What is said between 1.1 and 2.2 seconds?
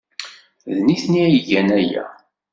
ay igan aya.